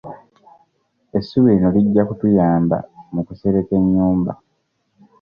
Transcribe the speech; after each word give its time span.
Essubi 1.17 1.49
lino 1.53 1.69
lijja 1.75 2.03
kutuyamba 2.09 2.77
mu 3.13 3.21
kusereka 3.27 3.71
ennyumba. 3.79 4.33